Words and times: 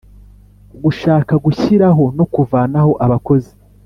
Gushaka 0.83 1.33
gushyiraho 1.45 2.03
no 2.17 2.25
kuvanaho 2.33 2.91
abakozi 3.05 3.51